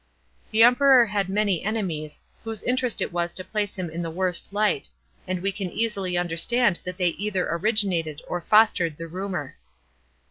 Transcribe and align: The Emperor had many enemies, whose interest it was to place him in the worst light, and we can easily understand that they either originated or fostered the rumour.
The 0.49 0.63
Emperor 0.63 1.05
had 1.05 1.29
many 1.29 1.63
enemies, 1.63 2.21
whose 2.43 2.63
interest 2.63 3.03
it 3.03 3.13
was 3.13 3.33
to 3.33 3.43
place 3.43 3.75
him 3.77 3.87
in 3.91 4.01
the 4.01 4.09
worst 4.09 4.51
light, 4.51 4.89
and 5.27 5.43
we 5.43 5.51
can 5.51 5.69
easily 5.69 6.17
understand 6.17 6.79
that 6.85 6.97
they 6.97 7.09
either 7.09 7.47
originated 7.47 8.19
or 8.27 8.41
fostered 8.41 8.97
the 8.97 9.07
rumour. 9.07 9.57